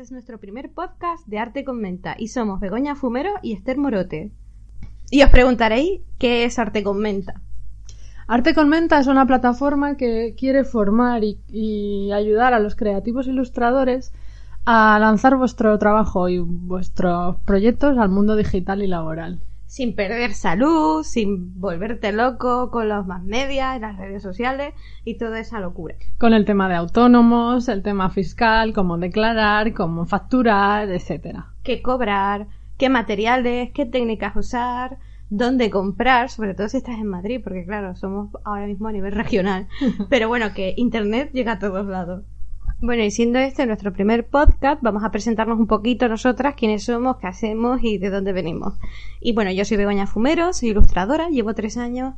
[0.00, 4.32] este es nuestro primer podcast de Arte Comenta y somos Begoña Fumero y Esther Morote.
[5.10, 7.42] Y os preguntaréis, ¿qué es Arte Comenta?
[8.26, 14.14] Arte Comenta es una plataforma que quiere formar y, y ayudar a los creativos ilustradores
[14.64, 19.42] a lanzar vuestro trabajo y vuestros proyectos al mundo digital y laboral.
[19.70, 24.74] Sin perder salud, sin volverte loco con los más medias, las redes sociales
[25.04, 25.94] y toda esa locura.
[26.18, 31.52] Con el tema de autónomos, el tema fiscal, cómo declarar, cómo facturar, etcétera.
[31.62, 32.48] ¿Qué cobrar?
[32.78, 33.70] ¿Qué materiales?
[33.72, 34.98] ¿Qué técnicas usar?
[35.28, 39.12] dónde comprar, sobre todo si estás en Madrid, porque claro, somos ahora mismo a nivel
[39.22, 39.68] regional.
[40.10, 42.24] Pero bueno, que Internet llega a todos lados.
[42.82, 47.18] Bueno, y siendo este nuestro primer podcast, vamos a presentarnos un poquito nosotras, quiénes somos,
[47.18, 48.72] qué hacemos y de dónde venimos.
[49.20, 52.14] Y bueno, yo soy Begoña Fumero, soy ilustradora, llevo tres años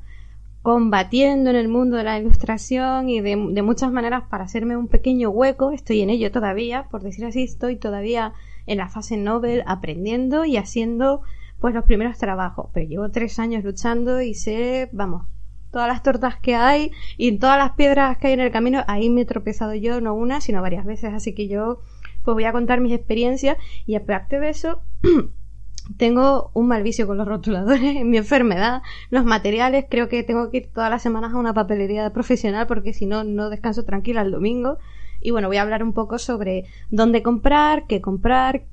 [0.63, 5.31] combatiendo en el mundo de la ilustración y de, muchas maneras para hacerme un pequeño
[5.31, 5.73] hueco.
[5.73, 8.33] Estoy en ello todavía, por decir así, estoy todavía
[8.67, 11.23] en la fase Nobel aprendiendo y haciendo
[11.61, 12.71] pues los primeros trabajos.
[12.73, 15.27] Pero llevo tres años luchando y sé, vamos,
[15.73, 19.11] todas las tortas que hay y todas las piedras que hay en el camino, ahí
[19.11, 21.81] me he tropezado yo, no una, sino varias veces, así que yo
[22.25, 23.57] pues voy a contar mis experiencias.
[23.87, 24.81] Y aparte de eso
[25.97, 30.59] tengo un mal vicio con los rotuladores, mi enfermedad, los materiales, creo que tengo que
[30.59, 34.31] ir todas las semanas a una papelería profesional porque si no, no descanso tranquila el
[34.31, 34.79] domingo.
[35.21, 38.65] Y bueno, voy a hablar un poco sobre dónde comprar, qué comprar,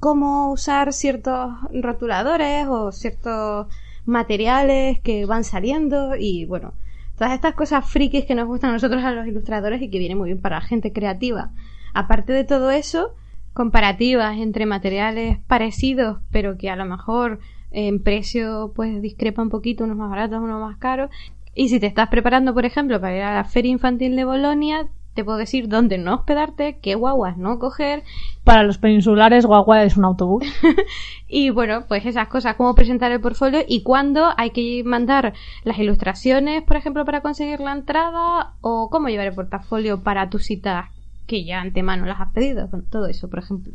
[0.00, 3.68] cómo usar ciertos rotuladores o ciertos
[4.04, 6.74] materiales que van saliendo y bueno,
[7.16, 10.18] todas estas cosas frikis que nos gustan a nosotros a los ilustradores y que vienen
[10.18, 11.50] muy bien para la gente creativa.
[11.94, 13.14] Aparte de todo eso,
[13.52, 17.40] comparativas entre materiales parecidos, pero que a lo mejor
[17.70, 21.10] en precio pues discrepa un poquito, unos más baratos, unos más caros.
[21.54, 24.88] Y si te estás preparando, por ejemplo, para ir a la Feria Infantil de Bolonia,
[25.14, 28.02] te puedo decir dónde no hospedarte, qué guaguas no coger.
[28.44, 30.44] Para los peninsulares, guagua es un autobús.
[31.28, 35.32] y bueno, pues esas cosas, cómo presentar el portfolio y cuándo hay que mandar
[35.64, 40.44] las ilustraciones, por ejemplo, para conseguir la entrada, o cómo llevar el portafolio para tus
[40.44, 40.86] citas
[41.26, 43.72] que ya antemano las has pedido, todo eso, por ejemplo.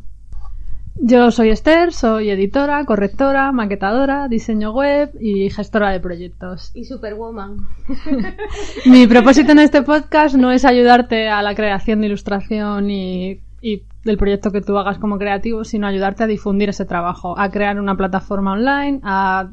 [1.00, 6.72] Yo soy Esther, soy editora, correctora, maquetadora, diseño web y gestora de proyectos.
[6.74, 7.68] Y superwoman.
[8.86, 13.84] Mi propósito en este podcast no es ayudarte a la creación de ilustración y, y,
[14.04, 17.80] del proyecto que tú hagas como creativo, sino ayudarte a difundir ese trabajo, a crear
[17.80, 19.50] una plataforma online, a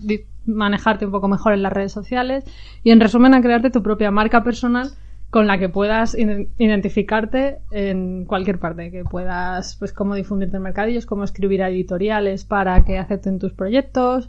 [0.47, 2.45] manejarte un poco mejor en las redes sociales
[2.83, 4.93] y en resumen a crearte tu propia marca personal
[5.35, 11.07] con la que puedas identificarte en cualquier parte, que puedas, pues, cómo difundirte en mercadillos,
[11.07, 14.29] cómo escribir editoriales para que acepten tus proyectos.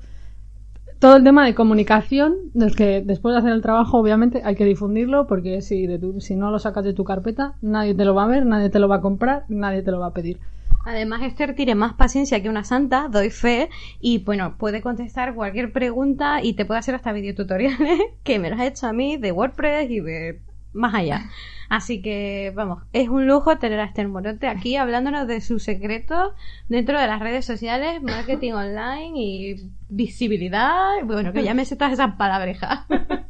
[0.98, 4.66] Todo el tema de comunicación, del que después de hacer el trabajo, obviamente, hay que
[4.66, 8.16] difundirlo, porque si, de tu, si no lo sacas de tu carpeta, nadie te lo
[8.16, 10.40] va a ver, nadie te lo va a comprar, nadie te lo va a pedir.
[10.86, 13.70] Además, Esther tiene más paciencia que una santa, doy fe,
[14.02, 18.56] y bueno, puede contestar cualquier pregunta y te puede hacer hasta videotutoriales que me lo
[18.56, 20.40] has hecho a mí de WordPress y de
[20.76, 21.30] más allá.
[21.70, 26.34] Así que, vamos, es un lujo tener a Esther Morote aquí hablándonos de sus secretos
[26.70, 31.04] dentro de las redes sociales, marketing online y visibilidad.
[31.04, 32.82] Bueno, que ya me sé todas esas palabrejas.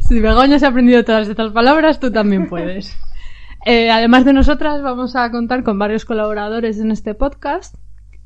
[0.00, 2.96] Si Begoña se ha aprendido todas estas palabras, tú también puedes.
[3.66, 7.74] Eh, además de nosotras, vamos a contar con varios colaboradores en este podcast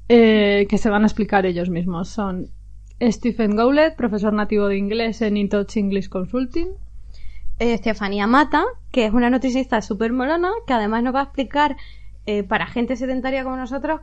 [0.09, 2.09] eh, que se van a explicar ellos mismos.
[2.09, 2.49] Son
[3.01, 6.71] Stephen Gowlet, profesor nativo de inglés en InTouch English Consulting.
[7.59, 11.77] Estefanía Mata, que es una nutricionista súper molona, que además nos va a explicar
[12.27, 14.01] eh, para gente sedentaria como nosotros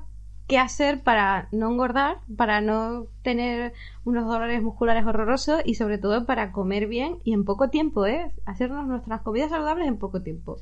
[0.48, 3.74] qué hacer para no engordar, para no tener
[4.04, 8.32] unos dolores musculares horrorosos y sobre todo para comer bien y en poco tiempo, ¿eh?
[8.46, 10.58] Hacernos nuestras comidas saludables en poco tiempo.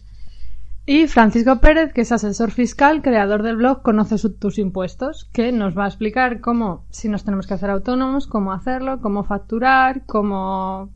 [0.85, 5.77] Y Francisco Pérez, que es asesor fiscal, creador del blog Conoce tus impuestos, que nos
[5.77, 10.89] va a explicar cómo, si nos tenemos que hacer autónomos, cómo hacerlo, cómo facturar, cómo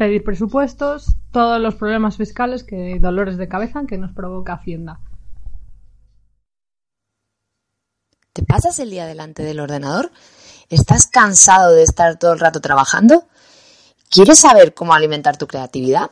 [0.00, 4.98] pedir presupuestos, todos los problemas fiscales que dolores de cabeza que nos provoca Hacienda.
[8.32, 10.10] ¿Te pasas el día delante del ordenador?
[10.70, 13.24] ¿Estás cansado de estar todo el rato trabajando?
[14.08, 16.10] ¿Quieres saber cómo alimentar tu creatividad?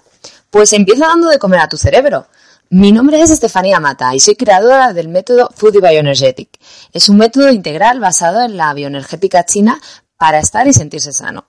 [0.50, 2.26] Pues empieza dando de comer a tu cerebro.
[2.68, 6.60] Mi nombre es Estefanía Mata y soy creadora del método Food Bioenergetic.
[6.92, 9.80] Es un método integral basado en la bioenergética china
[10.18, 11.46] para estar y sentirse sano.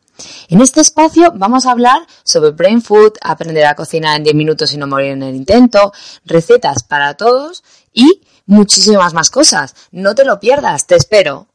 [0.50, 4.74] En este espacio vamos a hablar sobre brain food, aprender a cocinar en 10 minutos
[4.74, 5.92] y no morir en el intento,
[6.25, 7.63] recetas para todos
[7.94, 9.89] y muchísimas más cosas.
[9.92, 11.48] No te lo pierdas, te espero.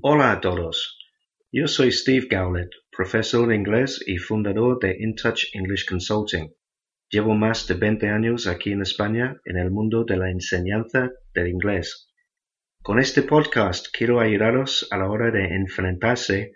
[0.00, 0.98] Hola a todos.
[1.50, 6.54] Yo soy Steve Gowlett, profesor de inglés y fundador de InTouch English Consulting.
[7.10, 11.48] Llevo más de 20 años aquí en España en el mundo de la enseñanza del
[11.48, 12.12] inglés.
[12.82, 16.52] Con este podcast quiero ayudaros a la hora de enfrentarse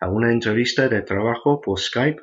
[0.00, 2.20] a una entrevista de trabajo por Skype,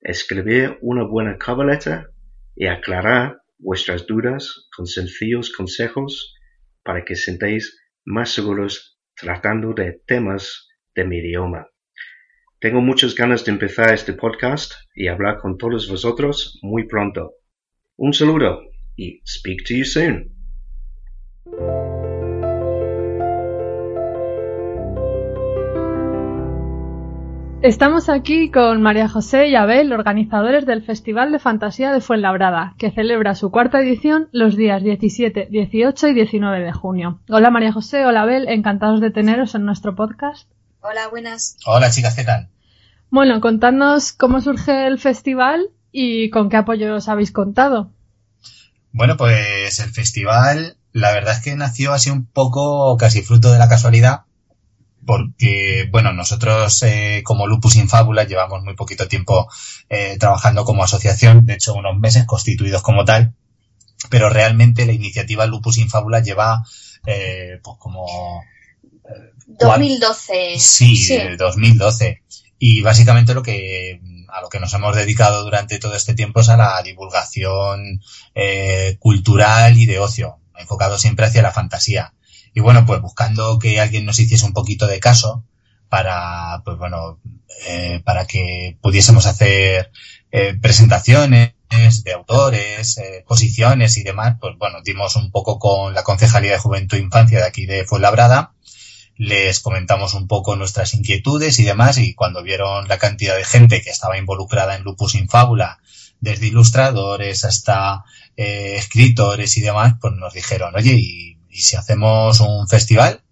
[0.00, 2.10] escribir una buena cover letter
[2.56, 6.34] y aclarar vuestras dudas con sencillos consejos
[6.82, 11.68] para que sentéis más seguros tratando de temas de mi idioma.
[12.60, 17.32] Tengo muchas ganas de empezar este podcast y hablar con todos vosotros muy pronto.
[17.96, 18.62] Un saludo
[18.96, 20.30] y speak to you soon.
[27.64, 32.90] Estamos aquí con María José y Abel, organizadores del Festival de Fantasía de Fuenlabrada, que
[32.90, 37.20] celebra su cuarta edición los días 17, 18 y 19 de junio.
[37.30, 40.46] Hola María José, hola Abel, encantados de teneros en nuestro podcast.
[40.82, 41.56] Hola, buenas.
[41.64, 42.50] Hola chicas, ¿qué tal?
[43.08, 47.88] Bueno, contadnos cómo surge el festival y con qué apoyo os habéis contado.
[48.92, 53.58] Bueno, pues el festival, la verdad es que nació así un poco casi fruto de
[53.58, 54.24] la casualidad
[55.04, 59.48] porque, bueno, nosotros eh, como Lupus Infábula llevamos muy poquito tiempo
[59.88, 63.34] eh, trabajando como asociación, de hecho unos meses constituidos como tal,
[64.10, 66.64] pero realmente la iniciativa Lupus Infábula lleva
[67.06, 68.42] eh, pues como...
[69.46, 70.58] 2012.
[70.58, 71.18] Sí, sí.
[71.36, 72.22] 2012.
[72.58, 76.48] Y básicamente lo que a lo que nos hemos dedicado durante todo este tiempo es
[76.48, 78.00] a la divulgación
[78.98, 82.14] cultural y de ocio, enfocado siempre hacia la fantasía.
[82.54, 85.44] Y bueno, pues buscando que alguien nos hiciese un poquito de caso
[85.88, 87.20] para, pues bueno,
[87.66, 89.90] eh, para que pudiésemos hacer
[90.30, 91.54] eh, presentaciones
[92.04, 96.58] de autores, eh, exposiciones y demás, pues bueno, dimos un poco con la Concejalía de
[96.58, 98.54] Juventud e Infancia de aquí de Fuenlabrada,
[99.16, 103.80] les comentamos un poco nuestras inquietudes y demás, y cuando vieron la cantidad de gente
[103.82, 105.78] que estaba involucrada en Lupus Infábula,
[106.20, 108.04] desde ilustradores hasta
[108.36, 113.22] eh, escritores y demás, pues nos dijeron, oye, y y si hacemos un festival,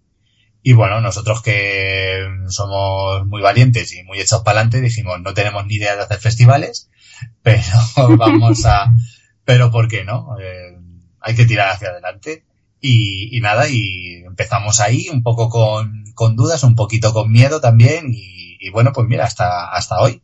[0.63, 5.67] y bueno, nosotros que somos muy valientes y muy echados para adelante, dijimos, no tenemos
[5.67, 6.89] ni idea de hacer festivales,
[7.43, 7.63] pero
[8.17, 8.95] vamos a,
[9.45, 10.37] pero ¿por qué no?
[10.41, 10.79] Eh,
[11.21, 12.45] hay que tirar hacia adelante.
[12.81, 17.61] Y, y, nada, y empezamos ahí un poco con, con dudas, un poquito con miedo
[17.61, 20.23] también, y, y bueno, pues mira, hasta, hasta hoy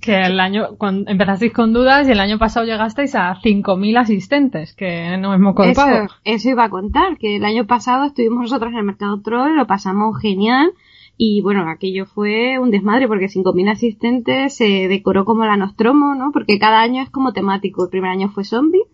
[0.00, 4.74] que el año cuando empezasteis con dudas y el año pasado llegasteis a 5.000 asistentes,
[4.74, 6.04] que no hemos contado.
[6.04, 9.56] Eso, eso iba a contar, que el año pasado estuvimos nosotros en el Mercado Troll,
[9.56, 10.72] lo pasamos genial
[11.20, 16.30] y bueno, aquello fue un desmadre porque 5.000 asistentes se decoró como la Nostromo, ¿no?
[16.32, 17.82] Porque cada año es como temático.
[17.84, 18.84] El primer año fue zombie,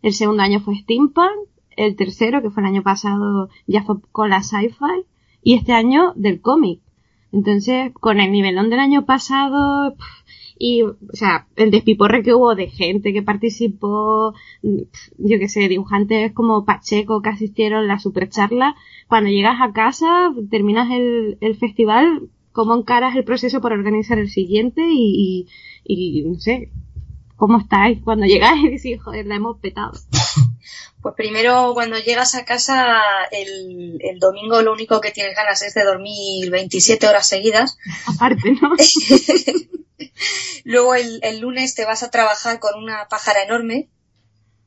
[0.00, 4.30] el segundo año fue steampunk, el tercero, que fue el año pasado, ya fue con
[4.30, 5.04] la sci-fi
[5.42, 6.80] y este año del cómic.
[7.32, 9.96] Entonces, con el nivelón del año pasado,
[10.66, 14.32] y, o sea, el despiporre que hubo de gente que participó,
[14.62, 18.74] yo que sé, dibujantes como Pacheco que asistieron a la supercharla,
[19.06, 24.30] cuando llegas a casa, terminas el, el festival, ¿cómo encaras el proceso para organizar el
[24.30, 24.80] siguiente?
[24.90, 25.46] Y,
[25.84, 26.70] y, y no sé,
[27.36, 29.92] ¿cómo estáis cuando llegáis y decís, joder, la hemos petado?
[31.02, 32.96] Pues primero, cuando llegas a casa,
[33.30, 37.76] el, el, domingo lo único que tienes ganas es de dormir 27 horas seguidas.
[38.06, 38.70] Aparte, ¿no?
[40.64, 43.88] Luego el, el, lunes te vas a trabajar con una pájara enorme,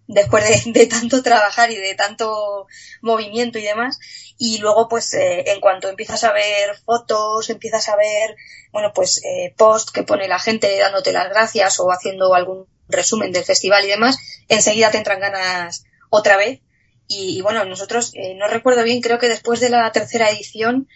[0.07, 2.67] después de, tanto trabajar y de tanto
[3.01, 3.99] movimiento y demás.
[4.37, 8.35] Y luego, pues, eh, en cuanto empiezas a ver fotos, empiezas a ver,
[8.71, 13.31] bueno, pues, eh, post que pone la gente dándote las gracias o haciendo algún resumen
[13.31, 16.61] del festival y demás, enseguida te entran ganas otra vez.
[17.07, 20.87] Y, y bueno, nosotros, eh, no recuerdo bien, creo que después de la tercera edición,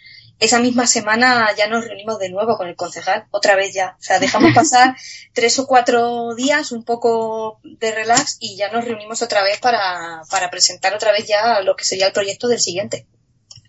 [0.42, 3.96] esa misma semana ya nos reunimos de nuevo con el concejal, otra vez ya.
[3.96, 4.96] O sea, dejamos pasar
[5.32, 10.22] tres o cuatro días, un poco de relax y ya nos reunimos otra vez para,
[10.28, 13.06] para presentar otra vez ya lo que sería el proyecto del siguiente.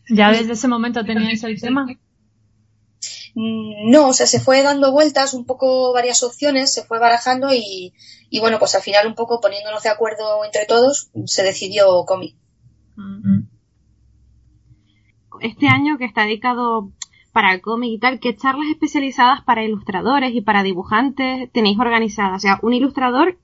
[0.10, 1.86] ¿Ya desde ese momento teníais el tema?
[3.36, 7.94] No, o sea, se fue dando vueltas, un poco varias opciones, se fue barajando y,
[8.32, 12.36] y bueno, pues al final un poco poniéndonos de acuerdo entre todos, se decidió cómic.
[12.96, 13.53] Mm -hmm
[15.44, 16.90] este año que está dedicado
[17.32, 22.38] para el cómic y tal, ¿qué charlas especializadas para ilustradores y para dibujantes tenéis organizadas?
[22.38, 23.38] O sea, un ilustrador,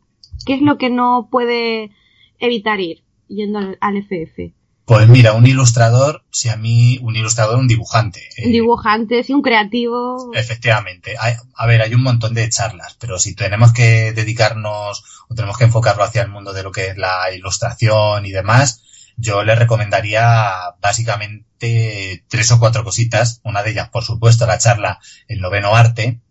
[0.46, 1.92] ¿qué es lo que no puede
[2.40, 4.54] evitar ir yendo al, al FF?
[4.90, 8.28] Pues mira, un ilustrador, si a mí, un ilustrador, un dibujante.
[8.44, 10.32] Un dibujante, sí, un creativo.
[10.34, 11.16] Efectivamente.
[11.20, 15.60] Hay, a ver, hay un montón de charlas, pero si tenemos que dedicarnos o tenemos
[15.60, 18.82] que enfocarlo hacia el mundo de lo que es la ilustración y demás,
[19.20, 23.42] yo le recomendaría básicamente tres o cuatro cositas.
[23.44, 26.22] Una de ellas, por supuesto, la charla El Noveno Arte,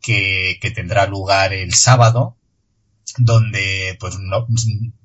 [0.00, 2.36] que, que tendrá lugar el sábado,
[3.18, 4.46] donde pues no,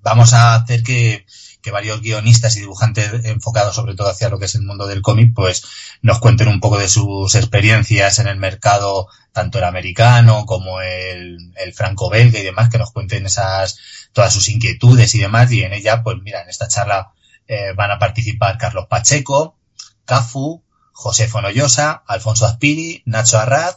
[0.02, 1.26] vamos a hacer que,
[1.62, 5.02] que varios guionistas y dibujantes enfocados sobre todo hacia lo que es el mundo del
[5.02, 5.64] cómic, pues
[6.02, 11.54] nos cuenten un poco de sus experiencias en el mercado, tanto el americano como el,
[11.56, 13.78] el franco-belga y demás, que nos cuenten esas,
[14.12, 17.14] todas sus inquietudes y demás, y en ella, pues mira, en esta charla
[17.54, 19.58] eh, van a participar Carlos Pacheco,
[20.06, 23.76] Cafu, José Fonollosa, Alfonso Aspiri, Nacho Arrad,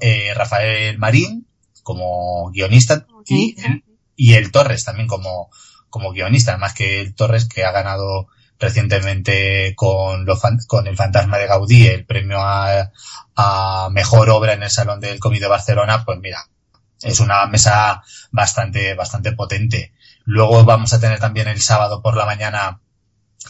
[0.00, 1.46] eh, Rafael Marín
[1.82, 3.84] como guionista y, el,
[4.16, 5.50] y el Torres también como,
[5.90, 11.36] como guionista, además que el Torres que ha ganado recientemente con, los, con el Fantasma
[11.36, 12.92] de Gaudí el premio a,
[13.34, 16.48] a mejor obra en el Salón del Cómic de Barcelona, pues mira,
[17.02, 19.92] es una mesa bastante, bastante potente.
[20.24, 22.80] Luego vamos a tener también el sábado por la mañana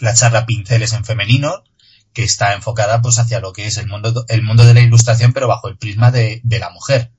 [0.00, 1.65] la charla Pinceles en Femenino,
[2.12, 5.33] que está enfocada pues hacia lo que es el mundo, el mundo de la ilustración,
[5.33, 7.11] pero bajo el prisma de, de la mujer.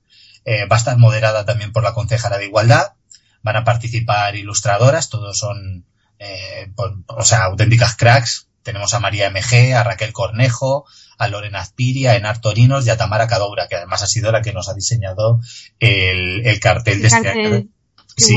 [0.44, 2.94] Eh, va a estar moderada también por la concejala de Igualdad.
[3.44, 5.86] Van a participar ilustradoras, todos son,
[6.20, 8.48] eh, por, o sea, auténticas cracks.
[8.64, 10.86] Tenemos a María MG, a Raquel Cornejo,
[11.18, 14.42] a Lorena Azpiria, a Enar Torinos y a Tamara Cadoura, que además ha sido la
[14.42, 15.42] que nos ha diseñado
[15.80, 17.64] el, el cartel de este año.
[18.16, 18.36] Sí,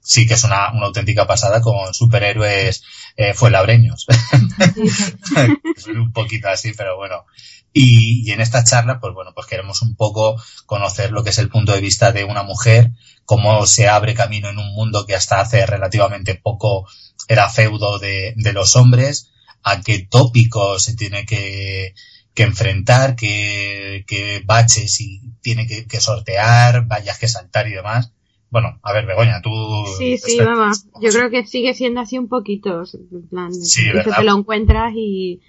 [0.00, 2.82] sí, que es una, una auténtica pasada con superhéroes
[3.16, 4.06] eh, fuenlabreños.
[5.94, 7.24] un poquito así, pero bueno.
[7.72, 11.38] Y, y, en esta charla, pues bueno, pues queremos un poco conocer lo que es
[11.38, 12.90] el punto de vista de una mujer,
[13.24, 16.88] cómo se abre camino en un mundo que hasta hace relativamente poco
[17.28, 19.30] era feudo de, de los hombres,
[19.62, 21.94] a qué tópicos se tiene que,
[22.34, 28.12] que enfrentar, qué, qué baches y tiene que, que sortear, vallas que saltar y demás.
[28.50, 29.50] Bueno, a ver, Begoña, tú.
[29.96, 30.86] Sí, sí, vamos.
[31.00, 32.82] Yo creo que sigue siendo así un poquito.
[33.12, 35.40] En plan, sí, que te lo encuentras y,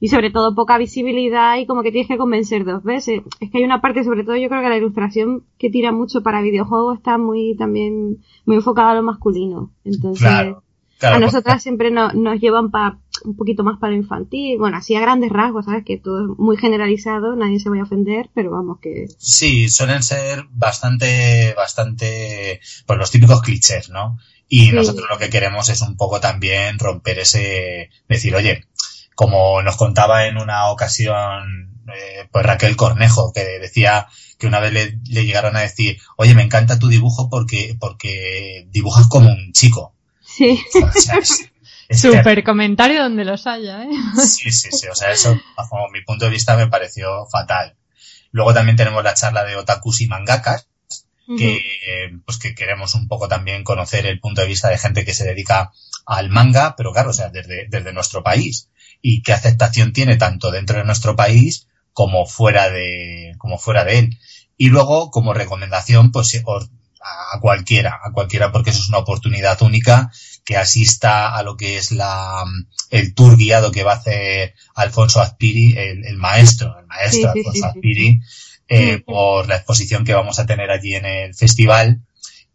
[0.00, 3.20] y sobre todo poca visibilidad y como que tienes que convencer dos veces.
[3.40, 6.22] Es que hay una parte, sobre todo yo creo que la ilustración que tira mucho
[6.22, 9.70] para videojuegos está muy también muy enfocada a lo masculino.
[9.84, 10.62] Entonces, claro,
[10.98, 14.58] claro, a nosotras pues, siempre no, nos llevan para un poquito más para infantil.
[14.58, 15.84] Bueno, así a grandes rasgos, ¿sabes?
[15.84, 19.06] Que todo es muy generalizado, nadie se vaya a ofender, pero vamos que...
[19.18, 24.18] Sí, suelen ser bastante, bastante, pues los típicos clichés, ¿no?
[24.48, 24.72] Y sí.
[24.72, 28.64] nosotros lo que queremos es un poco también romper ese, decir, oye,
[29.14, 34.08] como nos contaba en una ocasión, eh, pues Raquel Cornejo, que decía
[34.38, 38.66] que una vez le, le, llegaron a decir, oye, me encanta tu dibujo porque, porque
[38.70, 39.94] dibujas como un chico.
[40.24, 40.62] Sí.
[40.74, 41.49] O sea, es, es
[41.90, 42.44] Super que...
[42.44, 43.90] comentario donde los haya, ¿eh?
[44.16, 44.86] Sí, sí, sí.
[44.88, 47.76] O sea, eso, bajo mi punto de vista, me pareció fatal.
[48.32, 50.68] Luego también tenemos la charla de otakus y mangakas,
[51.26, 52.22] que, uh -huh.
[52.24, 55.24] pues que queremos un poco también conocer el punto de vista de gente que se
[55.24, 55.72] dedica
[56.06, 58.68] al manga, pero claro, o sea, desde, desde nuestro país.
[59.02, 63.98] Y qué aceptación tiene tanto dentro de nuestro país como fuera de, como fuera de
[63.98, 64.18] él.
[64.56, 66.40] Y luego, como recomendación, pues
[67.02, 70.10] a cualquiera, a cualquiera, porque eso es una oportunidad única
[70.50, 72.42] que asista a lo que es la,
[72.90, 77.38] el tour guiado que va a hacer Alfonso Azpiri, el, el maestro, el maestro sí,
[77.38, 78.20] Alfonso Azpiri,
[78.66, 82.00] eh, por la exposición que vamos a tener allí en el festival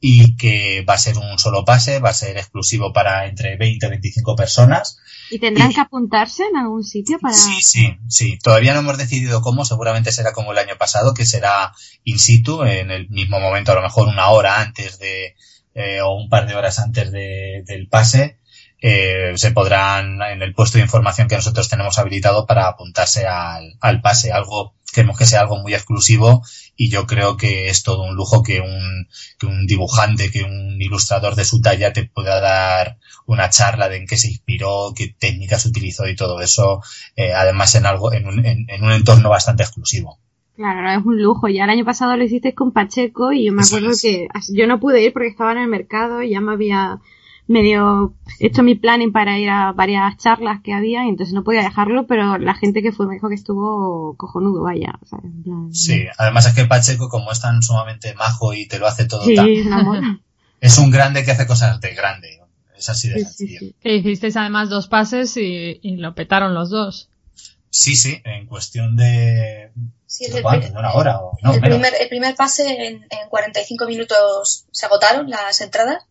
[0.02, 3.86] y que va a ser un solo pase, va a ser exclusivo para entre 20
[3.86, 4.98] y 25 personas.
[5.32, 7.34] ¿Y tendrán y, que apuntarse en algún sitio para...?
[7.34, 8.38] Sí, sí, sí.
[8.44, 11.72] Todavía no hemos decidido cómo, seguramente será como el año pasado, que será
[12.04, 15.36] in situ, en el mismo momento, a lo mejor una hora antes de,
[15.76, 18.40] eh, o un par de horas antes de, del pase,
[18.82, 23.78] eh, se podrán, en el puesto de información que nosotros tenemos habilitado para apuntarse al,
[23.80, 26.42] al pase, algo queremos que sea algo muy exclusivo
[26.78, 30.82] y yo creo que es todo un lujo que un, que un dibujante, que un
[30.82, 35.14] ilustrador de su talla te pueda dar una charla de en qué se inspiró, qué
[35.20, 36.82] técnicas utilizó y todo eso,
[37.18, 40.20] eh, además en algo, en un, en, en un entorno bastante exclusivo.
[40.56, 41.48] Claro, no, es un lujo.
[41.48, 44.02] Ya el año pasado lo hiciste con Pacheco y yo me acuerdo es.
[44.02, 47.00] que yo no pude ir porque estaba en el mercado y ya me había
[47.48, 51.62] medio hecho mi planning para ir a varias charlas que había y entonces no podía
[51.62, 54.94] dejarlo, pero la gente que fue me dijo que estuvo cojonudo, vaya.
[55.02, 55.74] O sea, en plan...
[55.74, 59.24] Sí, además es que Pacheco, como es tan sumamente majo y te lo hace todo
[59.24, 59.50] sí, tan...
[59.50, 59.66] Es,
[60.62, 62.40] es un grande que hace cosas de grande.
[62.78, 63.60] Es así de sí, sencillo.
[63.60, 67.10] Sí, que hicisteis además dos pases y, y, lo petaron los dos.
[67.76, 69.70] Sí, sí, en cuestión de...
[70.06, 70.70] Sí, el, ¿Cuánto?
[70.80, 71.20] ¿Una hora?
[71.20, 71.38] O...
[71.44, 76.06] No, el, primer, el primer pase en, en 45 minutos se agotaron las entradas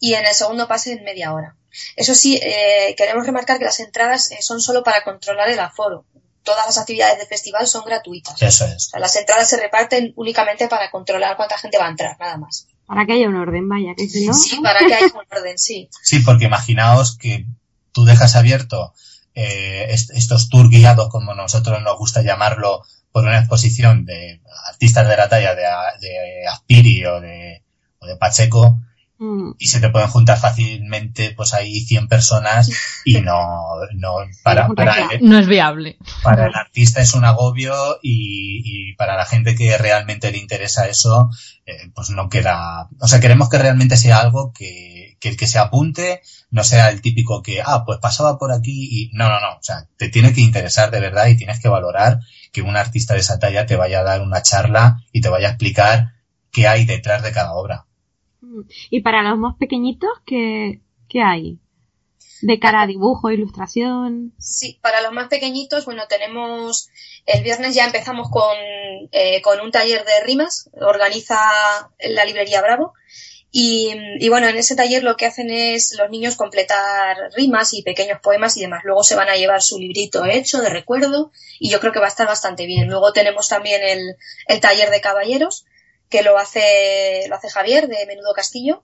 [0.00, 1.56] y en el segundo pase en media hora.
[1.94, 6.04] Eso sí, eh, queremos remarcar que las entradas eh, son solo para controlar el aforo.
[6.42, 8.42] Todas las actividades del festival son gratuitas.
[8.42, 8.88] Eso es.
[8.88, 12.38] O sea, las entradas se reparten únicamente para controlar cuánta gente va a entrar, nada
[12.38, 12.66] más.
[12.86, 14.34] Para que haya un orden, vaya, que si no.
[14.34, 15.88] Sí, para que haya un orden, sí.
[16.02, 17.46] Sí, porque imaginaos que
[17.92, 18.92] tú dejas abierto
[19.34, 25.08] eh, est estos tour guiados, como nosotros nos gusta llamarlo, por una exposición de artistas
[25.08, 25.62] de la talla de,
[26.00, 27.62] de Aspiri o de,
[28.00, 28.80] o de Pacheco,
[29.16, 29.52] Mm.
[29.58, 32.68] y se te pueden juntar fácilmente pues ahí 100 personas
[33.04, 35.96] y no, no para, para, el, No es viable.
[36.24, 40.88] para el artista es un agobio y, y para la gente que realmente le interesa
[40.88, 41.30] eso,
[41.64, 44.93] eh, pues no queda, o sea, queremos que realmente sea algo que,
[45.24, 48.88] que el que se apunte no sea el típico que, ah, pues pasaba por aquí
[48.90, 51.70] y no, no, no, o sea, te tiene que interesar de verdad y tienes que
[51.70, 52.18] valorar
[52.52, 55.48] que un artista de esa talla te vaya a dar una charla y te vaya
[55.48, 56.12] a explicar
[56.52, 57.86] qué hay detrás de cada obra.
[58.90, 61.58] Y para los más pequeñitos, ¿qué, qué hay?
[62.42, 64.34] De cara a dibujo, ilustración.
[64.38, 66.90] Sí, para los más pequeñitos, bueno, tenemos
[67.24, 68.58] el viernes ya empezamos con,
[69.10, 71.38] eh, con un taller de rimas, organiza
[71.98, 72.92] la librería Bravo.
[73.56, 77.82] Y, y, bueno, en ese taller lo que hacen es los niños completar rimas y
[77.82, 78.82] pequeños poemas y demás.
[78.82, 81.30] Luego se van a llevar su librito hecho de recuerdo
[81.60, 82.88] y yo creo que va a estar bastante bien.
[82.88, 84.16] Luego tenemos también el,
[84.48, 85.66] el taller de caballeros
[86.10, 88.82] que lo hace, lo hace Javier de Menudo Castillo.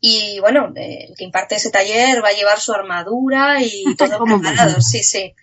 [0.00, 4.80] Y bueno, el que imparte ese taller va a llevar su armadura y todo preparado.
[4.82, 5.36] Sí, sí.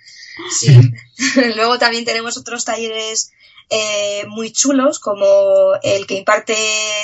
[0.51, 0.77] sí.
[1.55, 3.31] Luego también tenemos otros talleres
[3.69, 6.55] eh, muy chulos, como el que imparte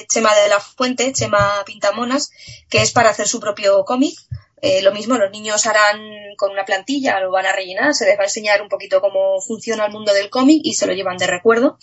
[0.08, 2.32] Chema de la Fuente, Chema Pintamonas,
[2.70, 4.18] que es para hacer su propio cómic.
[4.62, 6.00] Eh, lo mismo, los niños harán
[6.38, 9.42] con una plantilla, lo van a rellenar, se les va a enseñar un poquito cómo
[9.42, 11.78] funciona el mundo del cómic y se lo llevan de recuerdo.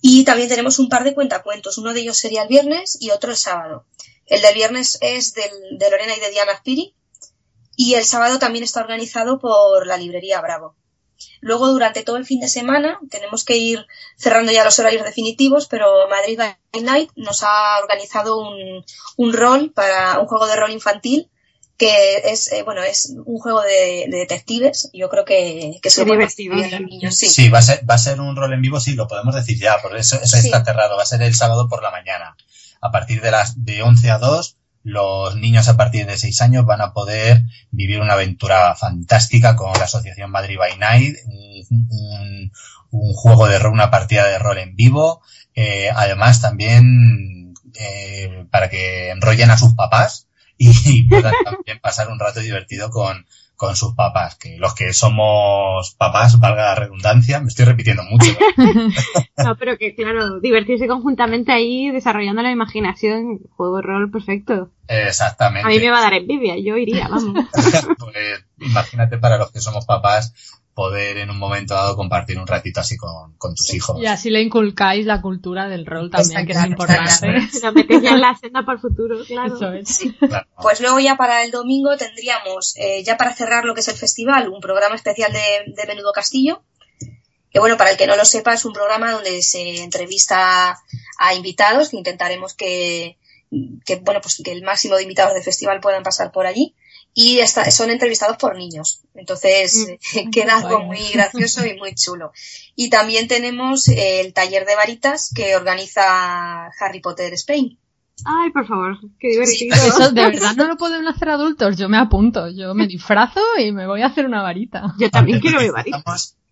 [0.00, 1.78] Y también tenemos un par de cuentacuentos.
[1.78, 3.86] Uno de ellos sería el viernes y otro el sábado.
[4.26, 6.94] El del viernes es del, de Lorena y de Diana Spiri.
[7.76, 10.74] Y el sábado también está organizado por la librería Bravo.
[11.40, 15.66] Luego, durante todo el fin de semana, tenemos que ir cerrando ya los horarios definitivos,
[15.68, 18.84] pero Madrid by Night nos ha organizado un,
[19.16, 21.30] un rol para un juego de rol infantil
[21.78, 26.04] que es eh, bueno es un juego de, de, detectives yo creo que, que Qué
[26.04, 27.28] divertido los niños sí.
[27.28, 29.58] sí va a ser va a ser un rol en vivo sí lo podemos decir
[29.58, 30.46] ya por eso eso Sí.
[30.46, 32.34] está cerrado va a ser el sábado por la mañana
[32.80, 36.64] a partir de las de 11 a 2 los niños a partir de 6 años
[36.64, 42.52] van a poder vivir una aventura fantástica con la asociación Madrid by Night un, un,
[42.92, 45.22] un juego de rol una partida de rol en vivo
[45.56, 52.20] eh, además también eh, para que enrollen a sus papás y puedan también pasar un
[52.20, 57.48] rato divertido con, con sus papás, que los que somos papás, valga la redundancia, me
[57.48, 58.30] estoy repitiendo mucho.
[59.38, 64.70] No, pero que claro, divertirse conjuntamente ahí desarrollando la imaginación, juego de rol perfecto.
[64.88, 65.66] Exactamente.
[65.66, 67.44] A mí me va a dar envidia, yo iría, vamos.
[67.98, 70.32] pues imagínate para los que somos papás
[70.76, 73.98] poder en un momento dado compartir un ratito así con, con tus hijos.
[73.98, 77.28] Y así le inculcáis la cultura del rol también, que es importante.
[77.62, 79.56] Lo ya en la senda para el futuro, claro.
[79.56, 80.00] Eso es.
[80.18, 80.46] Claro.
[80.60, 83.96] Pues luego ya para el domingo tendríamos, eh, ya para cerrar lo que es el
[83.96, 86.62] festival, un programa especial de, de Menudo Castillo.
[87.50, 90.78] Que bueno, para el que no lo sepa, es un programa donde se entrevista
[91.18, 93.16] a invitados, que intentaremos que,
[93.86, 96.74] que bueno, pues que el máximo de invitados del festival puedan pasar por allí.
[97.18, 99.00] Y está, son entrevistados por niños.
[99.14, 99.86] Entonces,
[100.22, 100.30] Mm.
[100.30, 102.30] queda algo muy gracioso y muy chulo.
[102.74, 107.78] Y también tenemos el taller de varitas que organiza Harry Potter Spain.
[108.24, 109.74] Ay, por favor, qué divertido.
[109.86, 111.76] Eso de verdad no lo pueden hacer adultos.
[111.78, 114.94] Yo me apunto, yo me disfrazo y me voy a hacer una varita.
[114.98, 116.02] Yo también quiero mi varita.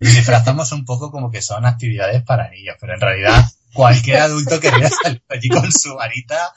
[0.00, 4.88] disfrazamos- un poco como que son actividades para niños, pero en realidad cualquier adulto querría
[4.88, 6.55] salir allí con su varita.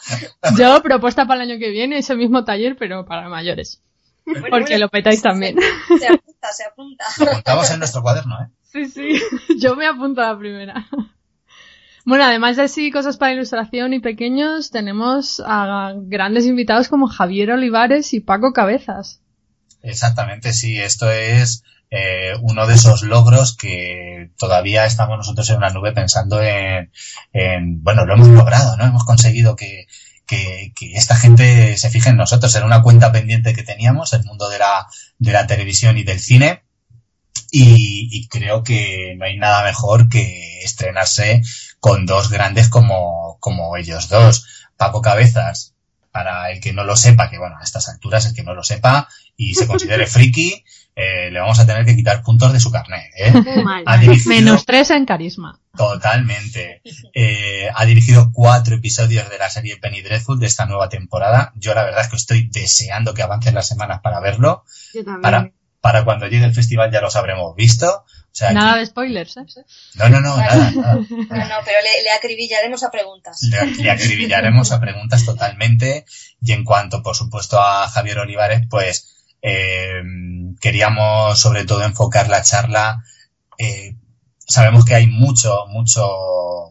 [0.58, 3.82] Yo propuesta para el año que viene ese mismo taller, pero para mayores.
[4.28, 5.58] Porque bueno, lo petáis también.
[5.88, 7.06] Se apunta, se apunta.
[7.20, 8.48] Lo apuntamos en nuestro cuaderno, ¿eh?
[8.64, 9.22] Sí, sí,
[9.60, 10.88] yo me apunto a la primera.
[12.06, 17.52] Bueno, además de así cosas para ilustración y pequeños, tenemos a grandes invitados como Javier
[17.52, 19.22] Olivares y Paco Cabezas.
[19.82, 20.80] Exactamente, sí.
[20.80, 26.42] Esto es eh, uno de esos logros que todavía estamos nosotros en una nube pensando
[26.42, 26.92] en,
[27.34, 28.86] en bueno, lo hemos logrado, ¿no?
[28.86, 29.88] Hemos conseguido que,
[30.28, 32.54] que, que esta gente se fije en nosotros.
[32.56, 34.88] Era una cuenta pendiente que teníamos, el mundo de la,
[35.18, 36.64] de la televisión y del cine.
[37.50, 41.42] Y, y creo que no hay nada mejor que estrenarse
[41.80, 44.46] con dos grandes como, como ellos dos.
[44.76, 45.74] Paco Cabezas,
[46.12, 48.64] para el que no lo sepa, que bueno, a estas alturas el que no lo
[48.64, 50.64] sepa y se considere friki,
[50.96, 53.12] eh, le vamos a tener que quitar puntos de su carnet.
[53.16, 53.32] ¿eh?
[53.32, 53.84] Muy mal.
[53.86, 55.60] Ha dirigido Menos tres en carisma.
[55.78, 56.82] Totalmente.
[57.14, 61.54] Eh, ha dirigido cuatro episodios de la serie Penny Dreadful de esta nueva temporada.
[61.56, 64.66] Yo la verdad es que estoy deseando que avancen las semanas para verlo.
[64.94, 65.22] Yo también.
[65.22, 67.88] Para, para cuando llegue el festival ya los habremos visto.
[67.88, 69.46] O sea, Nada de spoilers, ¿eh?
[69.96, 70.94] no, no, no, nada, nada.
[70.96, 73.42] No, no, pero le, le acribillaremos a preguntas.
[73.42, 76.06] Le, le acribillaremos a preguntas totalmente.
[76.42, 80.04] Y en cuanto, por supuesto, a Javier Olivares, pues eh,
[80.60, 83.04] queríamos sobre todo enfocar la charla
[83.58, 83.96] eh,
[84.48, 86.08] sabemos que hay mucho, mucho,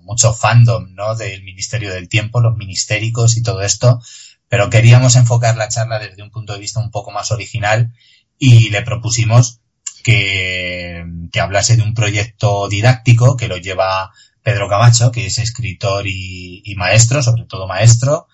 [0.02, 1.14] mucho fandom, ¿no?
[1.14, 4.00] Del Ministerio del Tiempo, los ministéricos y todo esto,
[4.48, 7.92] pero queríamos enfocar la charla desde un punto de vista un poco más original
[8.38, 9.60] y le propusimos
[10.02, 14.12] que, que hablase de un proyecto didáctico que lo lleva
[14.42, 18.28] Pedro Camacho, que es escritor y, y maestro, sobre todo maestro,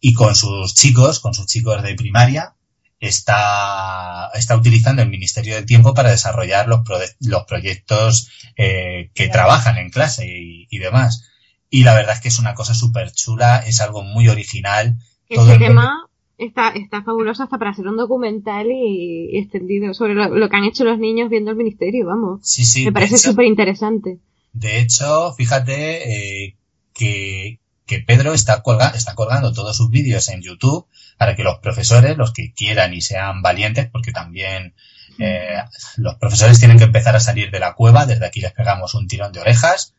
[0.00, 2.54] y con sus chicos, con sus chicos de primaria,
[3.00, 6.80] está, está utilizando el Ministerio del Tiempo para desarrollar los,
[7.20, 11.30] los proyectos eh, que trabajan en clase y, y, demás.
[11.70, 14.96] Y la verdad es que es una cosa súper chula, es algo muy original.
[15.28, 16.08] Todo Ese tema
[16.38, 20.56] está, está fabuloso hasta para hacer un documental y, y extendido sobre lo, lo, que
[20.56, 22.40] han hecho los niños viendo el Ministerio, vamos.
[22.42, 22.84] Sí, sí.
[22.84, 24.18] Me parece súper interesante.
[24.52, 26.56] De hecho, fíjate eh,
[26.94, 30.86] que, que Pedro está, colga, está colgando todos sus vídeos en YouTube
[31.18, 34.74] para que los profesores, los que quieran y sean valientes, porque también
[35.18, 35.58] eh,
[35.96, 39.08] los profesores tienen que empezar a salir de la cueva, desde aquí les pegamos un
[39.08, 39.94] tirón de orejas.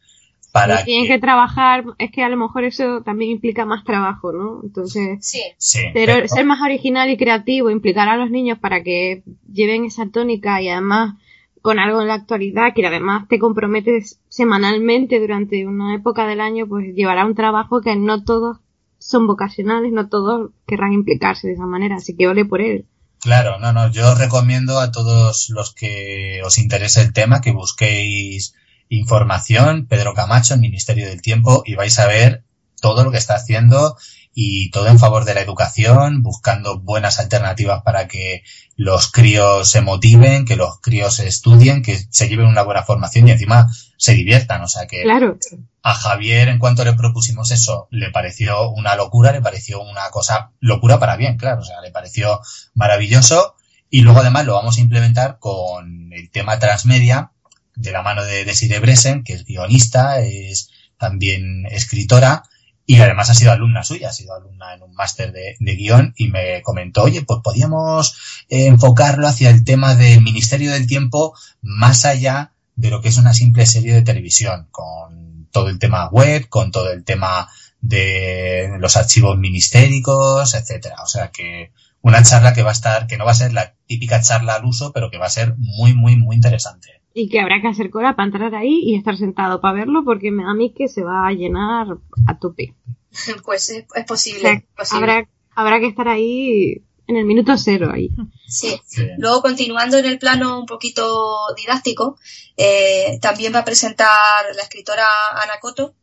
[0.51, 1.15] Para y tienen que...
[1.15, 1.19] que...
[1.19, 4.62] trabajar, es que a lo mejor eso también implica más trabajo, ¿no?
[4.63, 5.41] Entonces, sí.
[5.58, 9.86] sí pero, pero ser más original y creativo, implicar a los niños para que lleven
[9.86, 11.15] esa tónica y además
[11.62, 16.65] con algo en la actualidad que además te comprometes semanalmente durante una época del año,
[16.65, 18.60] pues llevará un trabajo que no todos
[18.99, 22.85] son vocacionales, no todos querrán implicarse de esa manera, así que ole por él.
[23.19, 28.53] Claro, no, no, yo recomiendo a todos los que os interese el tema que busquéis
[28.88, 32.43] información, Pedro Camacho, el Ministerio del Tiempo, y vais a ver
[32.81, 33.97] todo lo que está haciendo
[34.33, 38.43] y todo en favor de la educación, buscando buenas alternativas para que
[38.80, 43.32] los críos se motiven, que los críos estudien, que se lleven una buena formación y
[43.32, 44.62] encima se diviertan.
[44.62, 45.38] O sea que claro.
[45.84, 50.54] a Javier, en cuanto le propusimos eso, le pareció una locura, le pareció una cosa
[50.62, 51.60] locura para bien, claro.
[51.60, 52.39] O sea, le pareció
[52.74, 53.56] maravilloso.
[53.89, 57.34] Y luego además lo vamos a implementar con el tema transmedia,
[57.76, 62.44] de la mano de Desiree Bresen, que es guionista, es también escritora,
[62.89, 66.15] y además ha sido alumna suya, ha sido alumna en un máster de, de, guion
[66.17, 68.17] y me comentó, oye, pues podíamos
[68.49, 73.17] eh, enfocarlo hacia el tema del Ministerio del Tiempo más allá de lo que es
[73.19, 77.47] una simple serie de televisión, con todo el tema web, con todo el tema
[77.80, 80.95] de los archivos ministéricos, etcétera.
[81.04, 81.71] O sea que
[82.02, 84.65] una charla que va a estar, que no va a ser la típica charla al
[84.65, 87.89] uso, pero que va a ser muy, muy, muy interesante y que habrá que hacer
[87.89, 90.88] cola para entrar ahí y estar sentado para verlo porque me da a mí que
[90.88, 91.88] se va a llenar
[92.28, 92.76] a tope.
[93.43, 95.12] Pues es, es posible, o sea, posible.
[95.12, 98.12] Habrá, habrá que estar ahí en el minuto cero ahí.
[98.48, 98.80] Sí.
[98.86, 99.08] sí.
[99.17, 102.19] Luego, continuando en el plano un poquito didáctico,
[102.56, 105.06] eh, también va a presentar la escritora
[105.41, 105.95] Ana Coto,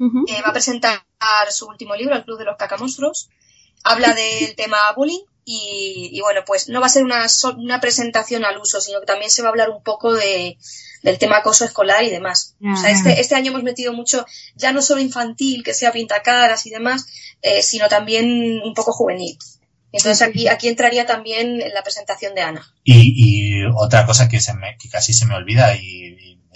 [0.00, 0.24] uh -huh.
[0.28, 1.00] eh, va a presentar
[1.50, 3.30] su último libro, El Club de los Cacamonstruos.
[3.84, 8.44] Habla del tema bullying y, y, bueno, pues no va a ser una, una presentación
[8.44, 10.58] al uso, sino que también se va a hablar un poco de,
[11.02, 12.54] del tema acoso escolar y demás.
[12.60, 16.66] O sea, este, este año hemos metido mucho, ya no solo infantil, que sea pintacaras
[16.66, 17.06] y demás,
[17.40, 19.38] eh, sino también un poco juvenil.
[19.90, 22.70] Entonces aquí, aquí entraría también la presentación de Ana.
[22.84, 26.07] Y, y otra cosa que, se me, que casi se me olvida y,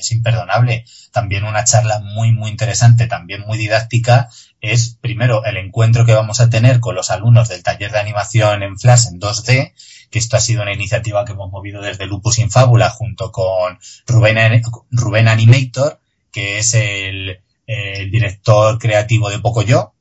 [0.03, 4.29] es imperdonable, también una charla muy, muy interesante, también muy didáctica,
[4.61, 8.63] es primero el encuentro que vamos a tener con los alumnos del taller de animación
[8.63, 9.73] en Flash en 2D,
[10.11, 13.79] que esto ha sido una iniciativa que hemos movido desde Lupus Sin Fábula junto con
[14.07, 15.99] Rubén, Rubén Animator,
[16.31, 19.95] que es el, el director creativo de Pocoyo,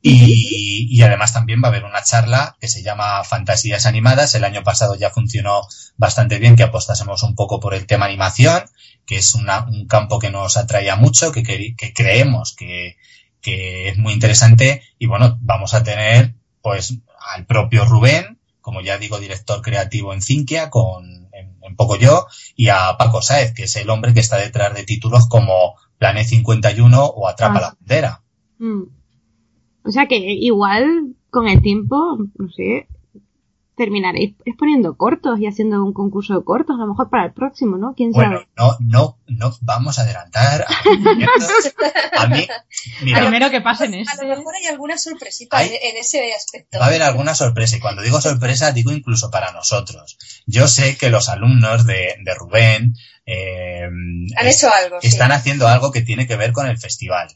[0.00, 4.34] y, y, además también va a haber una charla que se llama Fantasías Animadas.
[4.34, 5.62] El año pasado ya funcionó
[5.96, 8.62] bastante bien que apostásemos un poco por el tema animación,
[9.08, 12.98] que es una, un campo que nos atraía mucho, que, que, que creemos que,
[13.40, 14.82] que, es muy interesante.
[14.98, 16.98] Y bueno, vamos a tener pues
[17.34, 22.26] al propio Rubén, como ya digo, director creativo en Cinquia, con, en, en poco yo,
[22.54, 26.26] y a Paco Saez, que es el hombre que está detrás de títulos como Planet
[26.26, 27.62] 51 o Atrapa ah.
[27.62, 28.22] la bandera.
[28.58, 28.82] Mm.
[29.84, 32.88] O sea que igual con el tiempo, no sé,
[33.78, 37.78] terminaréis exponiendo cortos y haciendo un concurso de cortos, a lo mejor para el próximo,
[37.78, 37.94] ¿no?
[37.96, 38.48] ¿Quién bueno, sabe?
[38.56, 40.66] no, no, no vamos a adelantar.
[42.18, 42.46] A mí,
[43.02, 44.20] mira, primero que pasen esto.
[44.20, 46.78] A lo mejor hay alguna sorpresita hay, en ese aspecto.
[46.78, 50.18] Va a haber alguna sorpresa y cuando digo sorpresa digo incluso para nosotros.
[50.46, 54.98] Yo sé que los alumnos de, de Rubén eh, han hecho algo.
[55.02, 55.36] Están sí.
[55.36, 57.28] haciendo algo que tiene que ver con el festival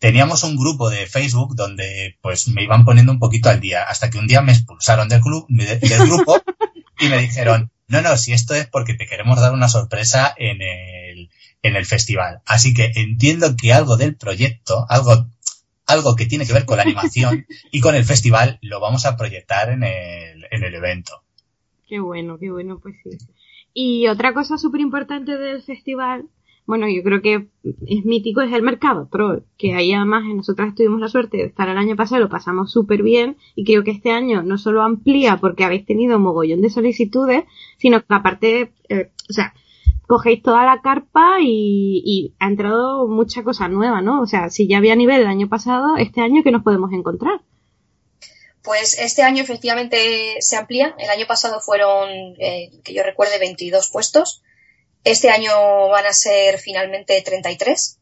[0.00, 4.10] teníamos un grupo de Facebook donde pues me iban poniendo un poquito al día, hasta
[4.10, 6.42] que un día me expulsaron del club, de, del grupo
[6.98, 10.62] y me dijeron, no, no, si esto es porque te queremos dar una sorpresa en
[10.62, 11.30] el,
[11.62, 12.40] en el festival.
[12.46, 15.26] Así que entiendo que algo del proyecto, algo,
[15.86, 19.16] algo que tiene que ver con la animación y con el festival, lo vamos a
[19.16, 21.22] proyectar en el, en el evento.
[21.86, 23.18] Qué bueno, qué bueno, pues sí.
[23.74, 26.24] Y otra cosa súper importante del festival
[26.70, 31.00] bueno, yo creo que es mítico, es el mercado troll, que ahí además nosotras tuvimos
[31.00, 34.12] la suerte de estar el año pasado, lo pasamos súper bien y creo que este
[34.12, 37.42] año no solo amplía porque habéis tenido mogollón de solicitudes,
[37.76, 39.52] sino que aparte, eh, o sea,
[40.06, 44.22] cogéis toda la carpa y, y, ha entrado mucha cosa nueva, ¿no?
[44.22, 47.40] O sea, si ya había nivel el año pasado, este año, ¿qué nos podemos encontrar?
[48.62, 50.94] Pues este año efectivamente se amplía.
[50.98, 54.42] El año pasado fueron, eh, que yo recuerde, 22 puestos.
[55.04, 57.98] Este año van a ser finalmente 33.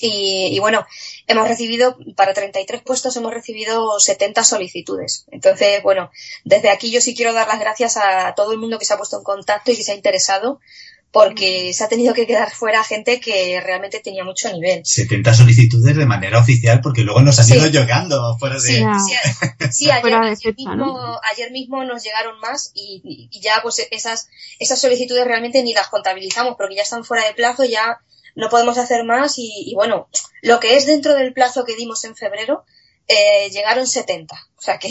[0.00, 0.86] Y, y, bueno,
[1.26, 5.26] hemos recibido, para 33 puestos hemos recibido 70 solicitudes.
[5.32, 6.10] Entonces, bueno,
[6.44, 8.96] desde aquí yo sí quiero dar las gracias a todo el mundo que se ha
[8.96, 10.60] puesto en contacto y que se ha interesado
[11.10, 14.84] porque se ha tenido que quedar fuera gente que realmente tenía mucho nivel.
[14.84, 17.56] 70 solicitudes de manera oficial porque luego nos han sí.
[17.56, 18.60] ido llegando fuera de...
[18.60, 19.14] Sí, sí,
[19.70, 21.20] sí ayer, ayer, mismo, ¿no?
[21.32, 25.88] ayer, mismo, nos llegaron más y, y, ya pues esas, esas solicitudes realmente ni las
[25.88, 28.00] contabilizamos porque ya están fuera de plazo, ya
[28.34, 30.08] no podemos hacer más y, y bueno,
[30.42, 32.64] lo que es dentro del plazo que dimos en febrero,
[33.08, 34.34] eh, llegaron 70.
[34.56, 34.90] O sea que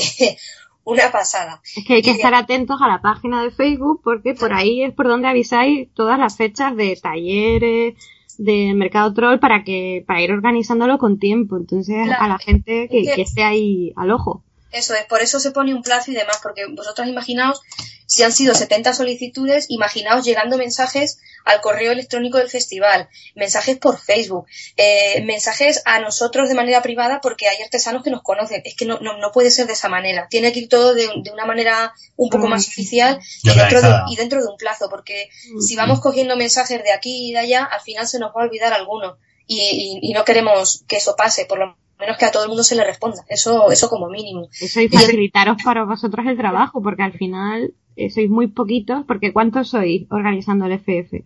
[0.88, 1.62] una pasada.
[1.76, 4.84] Es que hay que y estar atentos a la página de Facebook porque por ahí
[4.84, 7.96] es por donde avisáis todas las fechas de talleres,
[8.38, 11.58] de Mercado Troll para que para ir organizándolo con tiempo.
[11.58, 12.24] Entonces claro.
[12.24, 14.44] a la gente que, que esté ahí al ojo.
[14.72, 17.62] Eso es, por eso se pone un plazo y demás, porque vosotros imaginaos,
[18.08, 24.00] si han sido 70 solicitudes, imaginaos llegando mensajes al correo electrónico del festival, mensajes por
[24.00, 28.62] Facebook, eh, mensajes a nosotros de manera privada porque hay artesanos que nos conocen.
[28.64, 30.28] Es que no, no, no puede ser de esa manera.
[30.30, 33.96] Tiene que ir todo de, de una manera un poco más oficial y dentro, de,
[34.10, 37.66] y dentro de un plazo, porque si vamos cogiendo mensajes de aquí y de allá,
[37.66, 39.18] al final se nos va a olvidar alguno.
[39.46, 42.50] Y, y, y no queremos que eso pase, por lo menos que a todo el
[42.50, 43.24] mundo se le responda.
[43.28, 44.50] Eso, eso como mínimo.
[44.60, 49.34] Eso y facilitaros para vosotros el trabajo, porque al final eh, sois muy poquitos, porque
[49.34, 51.24] ¿cuántos sois organizando el FF?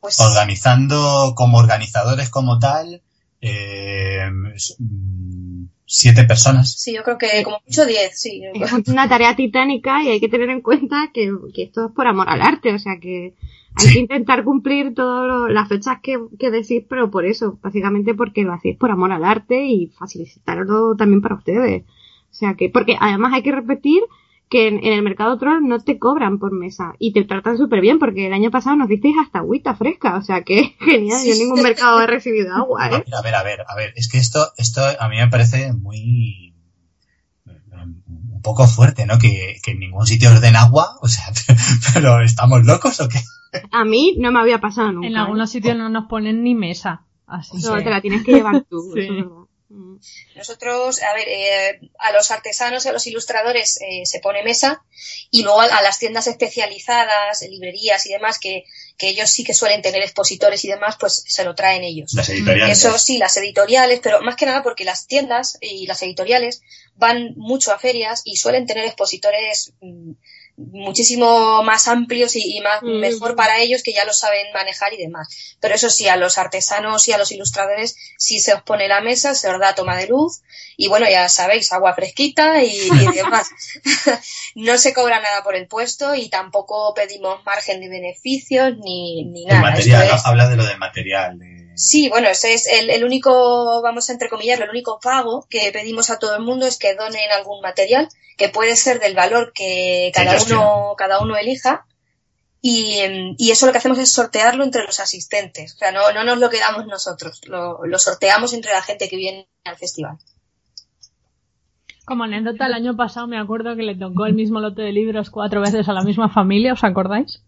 [0.00, 0.20] Pues...
[0.20, 3.02] Organizando como organizadores como tal,
[3.40, 4.28] eh,
[5.86, 6.72] siete personas.
[6.72, 8.42] Sí, yo creo que como mucho diez, sí.
[8.54, 12.06] Es una tarea titánica y hay que tener en cuenta que, que esto es por
[12.06, 13.34] amor al arte, o sea que
[13.74, 13.92] hay sí.
[13.94, 18.52] que intentar cumplir todas las fechas que, que, decís, pero por eso, básicamente porque lo
[18.52, 21.84] hacéis por amor al arte y facilitarlo también para ustedes.
[22.30, 24.02] O sea que, porque además hay que repetir
[24.48, 27.80] que en, en el mercado troll no te cobran por mesa y te tratan súper
[27.80, 31.28] bien porque el año pasado nos disteis hasta agüita fresca, o sea que genial, sí.
[31.28, 33.04] yo en ningún mercado he recibido agua, ¿eh?
[33.16, 36.54] A ver, a ver, a ver, es que esto, esto a mí me parece muy,
[37.74, 39.18] un poco fuerte, ¿no?
[39.18, 41.24] Que, que en ningún sitio os den agua, o sea,
[41.94, 43.18] pero ¿estamos locos o qué?
[43.72, 45.08] A mí no me había pasado nunca.
[45.08, 47.02] En algunos sitios no nos ponen ni mesa.
[47.26, 48.92] Así no, te la tienes que llevar tú.
[48.94, 49.08] sí.
[50.34, 54.82] Nosotros, a ver, eh, a los artesanos y a los ilustradores eh, se pone mesa
[55.30, 58.64] y luego a, a, las tiendas especializadas, librerías y demás, que,
[58.96, 62.14] que ellos sí que suelen tener expositores y demás, pues se lo traen ellos.
[62.14, 62.78] Las editoriales.
[62.78, 66.62] Eso sí, las editoriales, pero más que nada porque las tiendas y las editoriales
[66.94, 70.12] van mucho a ferias y suelen tener expositores mmm,
[70.58, 72.98] muchísimo más amplios y, y más mm.
[72.98, 75.56] mejor para ellos que ya lo saben manejar y demás.
[75.60, 79.00] Pero eso sí, a los artesanos y a los ilustradores sí se os pone la
[79.00, 80.42] mesa, se os da toma de luz
[80.76, 83.50] y bueno, ya sabéis, agua fresquita y, y demás.
[84.56, 89.44] no se cobra nada por el puesto y tampoco pedimos margen de beneficios ni, ni
[89.44, 89.58] nada.
[89.58, 90.26] El material, es...
[90.26, 91.38] habla de lo del material.
[91.38, 91.57] De...
[91.78, 96.10] Sí, bueno, ese es el, el, único, vamos a entrecomillarlo, el único pago que pedimos
[96.10, 100.10] a todo el mundo es que donen algún material, que puede ser del valor que
[100.12, 101.86] cada uno, cada uno elija.
[102.60, 102.98] Y,
[103.38, 105.76] y, eso lo que hacemos es sortearlo entre los asistentes.
[105.76, 109.16] O sea, no, no nos lo quedamos nosotros, lo, lo sorteamos entre la gente que
[109.16, 110.18] viene al festival.
[112.04, 115.30] Como anécdota, el año pasado me acuerdo que le tocó el mismo lote de libros
[115.30, 117.44] cuatro veces a la misma familia, ¿os acordáis?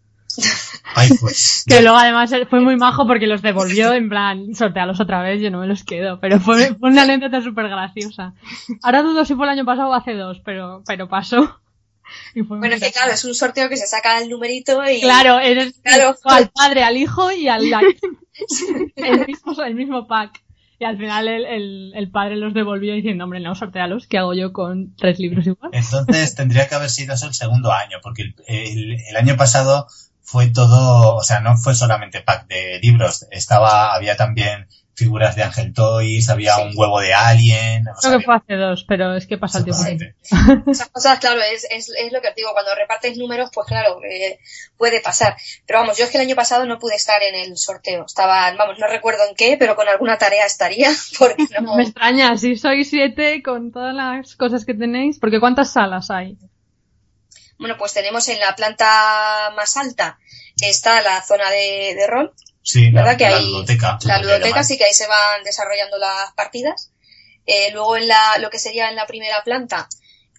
[0.95, 1.63] Ay, pues.
[1.67, 5.51] Que luego además fue muy majo porque los devolvió en plan, sortealos otra vez, yo
[5.51, 6.19] no me los quedo.
[6.19, 8.33] Pero fue, fue una anécdota súper graciosa.
[8.83, 11.59] Ahora dudo si fue el año pasado o hace dos, pero, pero pasó.
[12.35, 15.01] bueno, es que claro, es un sorteo que se saca el numerito y...
[15.01, 16.15] Claro, eres claro.
[16.25, 17.63] al padre, al hijo y al...
[18.95, 20.41] el, mismo, el mismo pack.
[20.79, 24.33] Y al final el, el, el, padre los devolvió diciendo, hombre, no, sortealos, ¿qué hago
[24.33, 25.69] yo con tres libros igual?
[25.73, 29.85] Entonces tendría que haber sido eso el segundo año, porque el, el, el año pasado
[30.23, 34.67] fue todo, o sea, no fue solamente pack de libros, estaba, había también
[35.01, 36.61] figuras de Angel Toys, había sí.
[36.61, 37.85] un huevo de Alien.
[38.01, 39.83] Creo que fue hace dos, pero es que pasa el tiempo.
[40.69, 43.99] Esas cosas, claro, es, es, es, lo que os digo, cuando repartes números, pues claro,
[44.03, 44.39] eh,
[44.77, 45.35] puede pasar.
[45.65, 48.05] Pero vamos, yo es que el año pasado no pude estar en el sorteo.
[48.05, 50.89] Estaba, vamos, no recuerdo en qué, pero con alguna tarea estaría.
[51.17, 51.77] Porque no...
[51.77, 56.37] Me extraña, si sois siete con todas las cosas que tenéis, porque ¿cuántas salas hay?
[57.61, 60.19] Bueno, pues tenemos en la planta más alta
[60.61, 63.17] está la zona de, de rol, Sí, la, ¿verdad?
[63.17, 63.97] Que la ludoteca.
[64.03, 66.91] La ludoteca sí que ahí se van desarrollando las partidas.
[67.47, 69.89] Eh, luego en la, lo que sería en la primera planta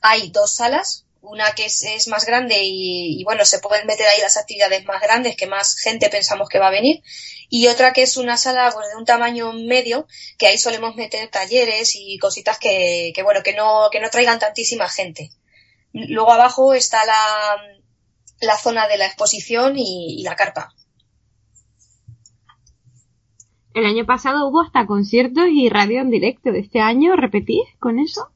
[0.03, 4.07] hay dos salas, una que es, es más grande y, y, bueno, se pueden meter
[4.07, 7.03] ahí las actividades más grandes que más gente pensamos que va a venir
[7.49, 10.07] y otra que es una sala pues, de un tamaño medio
[10.39, 14.39] que ahí solemos meter talleres y cositas que, que bueno, que no, que no traigan
[14.39, 15.31] tantísima gente.
[15.93, 17.57] Luego abajo está la,
[18.41, 20.75] la zona de la exposición y- y la carpa.
[23.75, 26.51] El año pasado hubo hasta conciertos y radio en directo.
[26.51, 28.31] ¿Este año repetís con eso?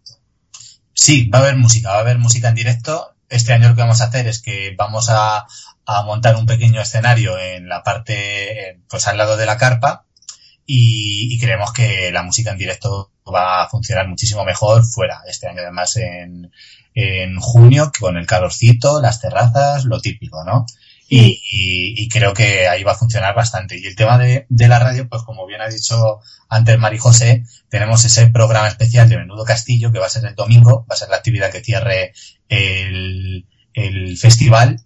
[0.94, 3.14] Sí, va a haber música, va a haber música en directo.
[3.28, 5.46] Este año lo que vamos a hacer es que vamos a,
[5.84, 10.05] a montar un pequeño escenario en la parte, pues al lado de la carpa
[10.66, 15.22] y, y creemos que la música en directo va a funcionar muchísimo mejor fuera.
[15.28, 16.50] Este año además en,
[16.94, 20.66] en junio con el calorcito, las terrazas, lo típico, ¿no?
[21.08, 23.78] Y, y- y creo que ahí va a funcionar bastante.
[23.78, 27.44] Y el tema de, de la radio, pues como bien ha dicho antes Mari José,
[27.68, 30.98] tenemos ese programa especial de Menudo Castillo que va a ser el domingo, va a
[30.98, 32.12] ser la actividad que cierre
[32.48, 34.80] el, el festival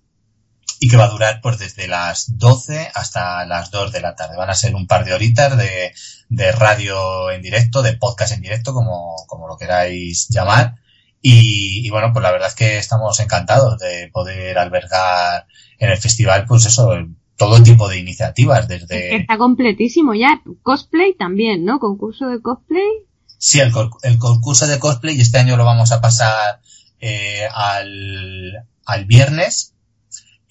[0.82, 4.38] y que va a durar pues desde las 12 hasta las 2 de la tarde.
[4.38, 5.92] Van a ser un par de horitas de,
[6.30, 10.76] de radio en directo, de podcast en directo, como, como lo queráis llamar.
[11.20, 15.46] Y, y bueno, pues la verdad es que estamos encantados de poder albergar
[15.78, 16.90] en el festival, pues eso,
[17.36, 19.16] todo tipo de iniciativas, desde...
[19.16, 20.40] Está completísimo ya.
[20.62, 21.78] Cosplay también, ¿no?
[21.78, 22.88] Concurso de cosplay.
[23.36, 23.70] Sí, el,
[24.02, 26.60] el concurso de cosplay y este año lo vamos a pasar
[27.00, 29.74] eh, al, al viernes.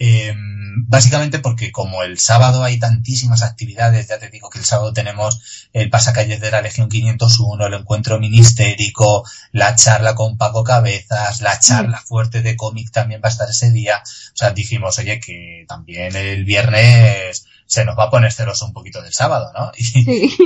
[0.02, 0.34] Eh,
[0.88, 5.68] básicamente porque como el sábado hay tantísimas actividades, ya te digo que el sábado tenemos
[5.74, 11.60] el pasacalles de la Legión 501, el encuentro ministérico, la charla con Paco Cabezas, la
[11.60, 13.98] charla fuerte de cómic también va a estar ese día.
[14.04, 18.74] O sea, dijimos, oye, que también el viernes se nos va a poner celoso un
[18.74, 19.72] poquito del sábado, ¿no?
[19.78, 20.38] Y, Sí.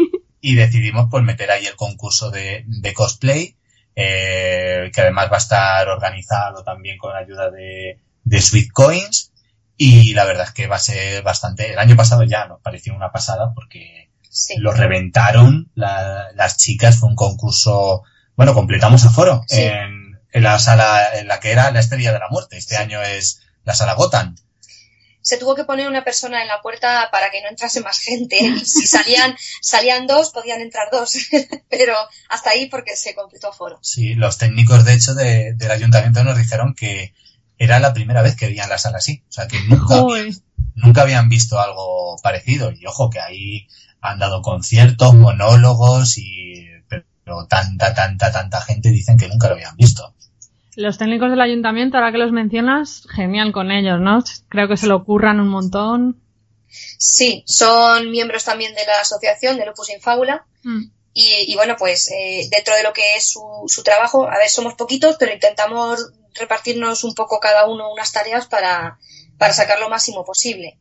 [0.42, 3.56] y decidimos pues meter ahí el concurso de, de cosplay,
[3.96, 9.30] eh, que además va a estar organizado también con ayuda de, de Sweet Coins.
[9.78, 11.72] Y la verdad es que va a ser bastante.
[11.74, 14.56] El año pasado ya nos pareció una pasada porque Sí.
[14.58, 16.98] lo reventaron la- las chicas.
[16.98, 18.04] Fue un concurso.
[18.36, 19.62] Bueno, completamos aforo Sí.
[19.62, 22.58] en, en la sala en la que era la Estrella de la Muerte.
[22.58, 24.36] Este año es la sala Gotham.
[25.26, 28.38] se tuvo que poner una persona en la puerta para que no entrase más gente.
[28.44, 31.14] Y si salían, salían dos, podían entrar dos.
[31.70, 31.96] Pero
[32.28, 33.80] hasta ahí porque se completó aforo.
[33.82, 37.14] Sí, los técnicos, de hecho, de- del ayuntamiento nos dijeron que
[37.58, 39.24] era la primera vez que veían la sala así.
[39.30, 40.34] O sea, que nunca, Joder.
[40.76, 42.72] nunca habían visto algo parecido.
[42.72, 43.68] Y ojo, que ahí
[44.02, 46.68] han dado conciertos, monólogos y...
[47.26, 50.14] Pero tanta, tanta, tanta gente dicen que nunca lo habían visto.
[50.76, 54.22] Los técnicos del ayuntamiento, ahora que los mencionas, genial con ellos, ¿no?
[54.50, 56.20] Creo que se lo curran un montón.
[56.68, 60.46] Sí, son miembros también de la asociación de Lupus Infábula.
[60.64, 60.86] Mm.
[61.14, 64.50] Y, y bueno, pues eh, dentro de lo que es su, su trabajo, a ver,
[64.50, 68.98] somos poquitos, pero intentamos repartirnos un poco cada uno unas tareas para,
[69.38, 70.80] para sacar lo máximo posible.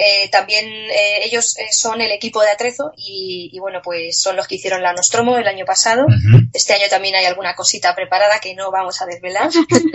[0.00, 4.36] Eh, también eh, ellos eh, son el equipo de Atrezo y, y bueno, pues son
[4.36, 6.06] los que hicieron la Nostromo el año pasado.
[6.52, 9.50] Este año también hay alguna cosita preparada que no vamos a desvelar,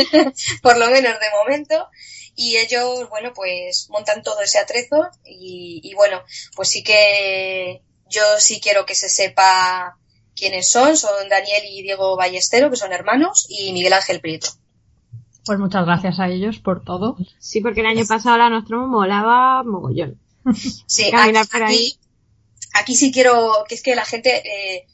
[0.62, 1.88] por lo menos de momento.
[2.36, 6.22] Y ellos, bueno, pues montan todo ese atrezo y, y bueno,
[6.54, 9.98] pues sí que yo sí quiero que se sepa
[10.36, 10.98] quiénes son.
[10.98, 14.50] Son Daniel y Diego Ballestero, que son hermanos, y Miguel Ángel Prieto.
[15.46, 17.18] Pues muchas gracias a ellos por todo.
[17.40, 20.20] Sí, porque el año pasado la Nostromo molaba mogollón.
[20.88, 21.76] Sí, Caminar aquí, por ahí.
[21.76, 22.00] aquí,
[22.74, 24.88] aquí sí quiero, que es que la gente, eh,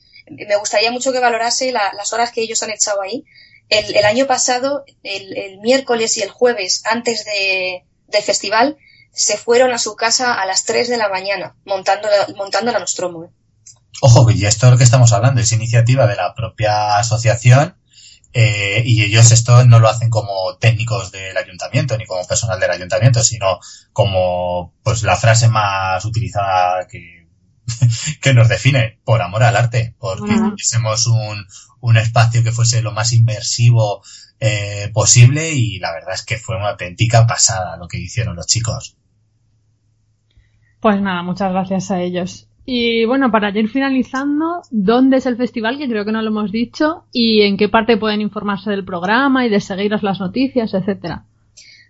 [0.47, 3.25] me gustaría mucho que valorase la- las horas que ellos han echado ahí.
[3.69, 8.77] El, el año pasado, el, el miércoles y el jueves, antes de, del festival,
[9.11, 12.79] se fueron a su casa a las 3 de la mañana, montando la, montando la
[12.79, 13.25] Nostromo.
[13.25, 13.29] ¿eh?
[14.01, 17.75] Ojo, que ya esto es lo que estamos hablando, es iniciativa de la propia asociación
[18.33, 22.71] eh, y ellos esto no lo hacen como técnicos del ayuntamiento ni como personal del
[22.71, 23.59] ayuntamiento, sino
[23.93, 27.27] como pues la frase más utilizada que,
[28.21, 30.55] que nos define, por amor al arte, porque Bueno.
[30.55, 31.45] quisiésemos un,
[31.81, 34.03] un espacio que fuese lo más inmersivo
[34.39, 38.47] eh, posible y la verdad es que fue una auténtica pasada lo que hicieron los
[38.47, 38.97] chicos.
[40.81, 42.48] Pues nada, muchas gracias a ellos.
[42.65, 45.77] Y bueno, para ir finalizando, ¿dónde es el festival?
[45.77, 47.05] Que creo que no lo hemos dicho.
[47.11, 51.25] ¿Y en qué parte pueden informarse del programa y de seguiros las noticias, etcétera?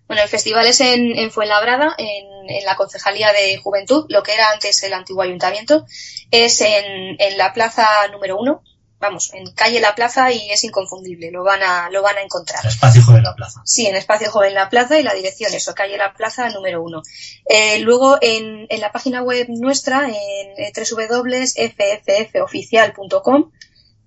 [0.07, 4.49] Bueno, el festival es en, en Fuenlabrada, en, la Concejalía de Juventud, lo que era
[4.51, 5.85] antes el antiguo ayuntamiento.
[6.31, 8.63] Es en la plaza número uno,
[8.99, 12.65] vamos, en calle La Plaza y es inconfundible, lo van a, lo van a encontrar.
[12.65, 13.61] Espacio Joven La Plaza.
[13.65, 17.01] Sí, en Espacio Joven La Plaza y la dirección, eso, calle La Plaza número uno.
[17.45, 23.51] Eh, luego en, en, la página web nuestra, en eh, www.fffoficial.com,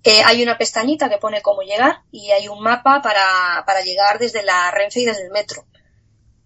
[0.04, 4.18] eh, hay una pestañita que pone cómo llegar y hay un mapa para, para llegar
[4.18, 5.64] desde la Renfe y desde el metro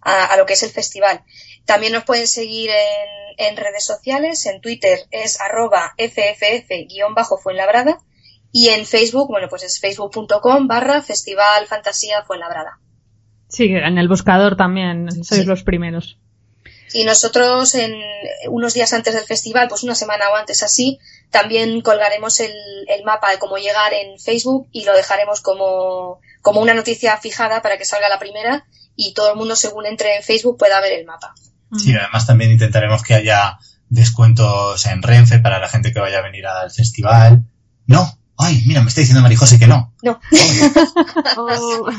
[0.02, 1.24] a, a lo que es el festival.
[1.64, 7.98] También nos pueden seguir en, en redes sociales, en Twitter es arroba fff-fuenlabrada
[8.58, 12.78] y en Facebook, bueno, pues es facebook.com barra Festival Fantasía Fuenlabrada.
[13.50, 15.46] Sí, en el buscador también sois sí.
[15.46, 16.18] los primeros.
[16.94, 17.92] Y nosotros en
[18.48, 20.98] unos días antes del festival, pues una semana o antes así,
[21.30, 22.54] también colgaremos el,
[22.88, 27.60] el mapa de cómo llegar en Facebook y lo dejaremos como, como una noticia fijada
[27.60, 30.98] para que salga la primera y todo el mundo según entre en Facebook pueda ver
[30.98, 31.34] el mapa.
[31.76, 33.58] Sí, además también intentaremos que haya
[33.90, 37.44] descuentos en Renfe para la gente que vaya a venir al festival.
[37.86, 39.92] No, ay, mira, me está diciendo Marijose que no.
[40.02, 40.20] No.
[41.36, 41.90] oh.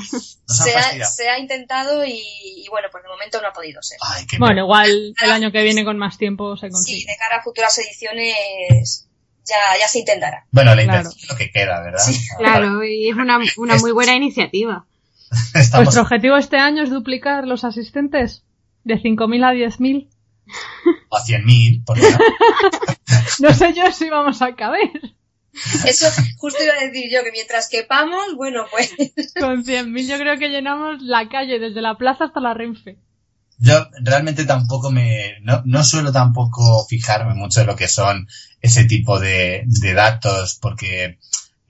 [0.45, 3.97] se, ha, se, ha, intentado y, y, bueno, por el momento no ha podido ser.
[4.01, 7.01] Ay, qué bueno, igual el año que viene con más tiempo se consigue.
[7.01, 9.07] Sí, de cara a futuras ediciones
[9.47, 10.45] ya, ya se intentará.
[10.51, 11.23] Bueno, la intención claro.
[11.23, 12.03] es lo que queda, ¿verdad?
[12.03, 12.19] Sí.
[12.37, 14.85] Claro, y es una, una muy buena iniciativa.
[15.53, 15.85] Estamos...
[15.85, 18.43] ¿Vuestro objetivo este año es duplicar los asistentes?
[18.83, 20.09] ¿De 5.000 a 10.000?
[21.09, 22.07] O a 100.000, por no?
[23.39, 25.16] no sé yo si vamos a caber.
[25.85, 28.91] Eso justo iba a decir yo, que mientras quepamos, bueno, pues...
[29.39, 32.97] Con 100.000 yo creo que llenamos la calle desde la plaza hasta la Renfe.
[33.57, 35.39] Yo realmente tampoco me...
[35.41, 38.27] No, no suelo tampoco fijarme mucho en lo que son
[38.61, 41.17] ese tipo de, de datos, porque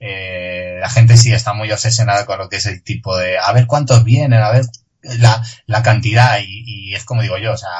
[0.00, 3.38] eh, la gente sí está muy obsesionada con lo que es el tipo de...
[3.38, 4.66] A ver cuántos vienen, a ver
[5.02, 7.70] la, la cantidad y, y, es como digo yo, o sea,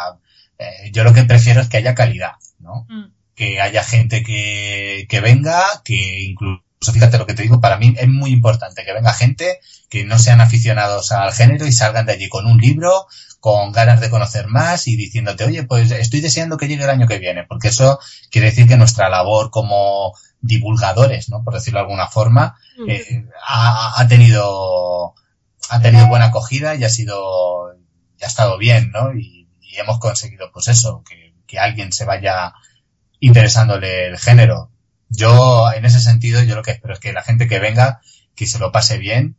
[0.58, 2.86] eh, yo lo que prefiero es que haya calidad, ¿no?
[2.88, 3.12] Mm.
[3.38, 6.62] Que haya gente que, que venga, que incluso,
[6.92, 10.18] fíjate lo que te digo, para mí es muy importante que venga gente que no
[10.18, 13.06] sean aficionados al género y salgan de allí con un libro,
[13.38, 17.06] con ganas de conocer más y diciéndote, oye, pues estoy deseando que llegue el año
[17.06, 21.44] que viene, porque eso quiere decir que nuestra labor como divulgadores, ¿no?
[21.44, 22.58] Por decirlo de alguna forma,
[22.88, 25.14] eh, ha, ha tenido
[25.68, 27.74] ha tenido buena acogida y ha sido,
[28.18, 29.14] y ha estado bien, ¿no?
[29.14, 32.54] Y, y hemos conseguido, pues eso, que, que, alguien se vaya
[33.20, 34.70] interesándole el género.
[35.08, 38.00] Yo, en ese sentido, yo lo que espero es que la gente que venga,
[38.34, 39.36] que se lo pase bien,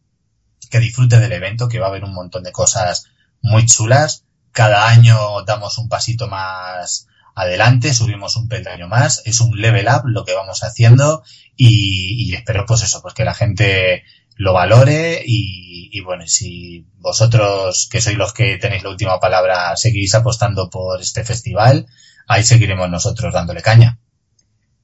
[0.70, 3.06] que disfrute del evento, que va a haber un montón de cosas
[3.42, 4.26] muy chulas.
[4.52, 10.02] Cada año damos un pasito más adelante, subimos un peldaño más, es un level up
[10.06, 11.24] lo que vamos haciendo
[11.56, 14.04] y, espero pues eso, pues que la gente
[14.36, 19.76] lo valore y, y, bueno, si vosotros, que sois los que tenéis la última palabra,
[19.76, 21.88] seguís apostando por este festival,
[22.30, 24.00] ahí seguiremos nosotros dándole caña.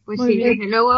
[0.03, 0.57] Pues Muy sí, bien.
[0.57, 0.91] desde luego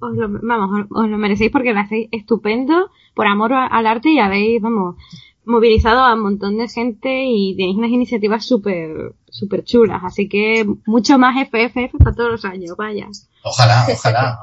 [0.00, 4.18] os lo, vamos, os lo merecéis porque lo hacéis estupendo, por amor al arte y
[4.18, 4.96] habéis, vamos,
[5.44, 10.66] movilizado a un montón de gente y tenéis unas iniciativas súper súper chulas, así que
[10.86, 13.08] mucho más FFF para todos los años, vaya.
[13.42, 14.40] Ojalá, ojalá.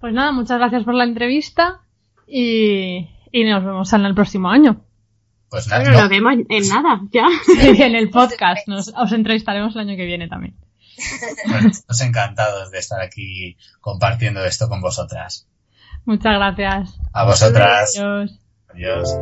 [0.00, 1.82] Pues nada, muchas gracias por la entrevista
[2.26, 4.80] y, y nos vemos en el próximo año.
[5.50, 6.00] Pues nada, Pero no.
[6.02, 7.26] nos vemos en nada, ya.
[7.44, 8.66] Sí, en el podcast.
[8.68, 10.54] Nos, os entrevistaremos el año que viene también.
[11.48, 15.48] Bueno, estamos encantados de estar aquí compartiendo esto con vosotras.
[16.04, 16.98] Muchas gracias.
[17.12, 17.96] A vosotras.
[17.98, 18.38] Adiós.
[18.68, 19.16] Adiós.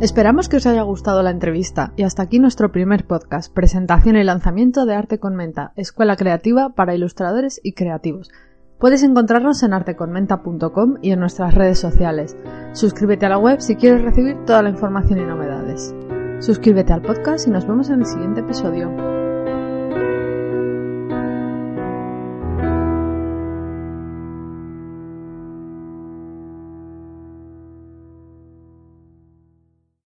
[0.00, 4.24] Esperamos que os haya gustado la entrevista y hasta aquí nuestro primer podcast, presentación y
[4.24, 8.30] lanzamiento de Arte con Menta, escuela creativa para ilustradores y creativos.
[8.78, 12.36] Puedes encontrarnos en arteconmenta.com y en nuestras redes sociales.
[12.72, 15.94] Suscríbete a la web si quieres recibir toda la información y novedades.
[16.40, 19.13] Suscríbete al podcast y nos vemos en el siguiente episodio.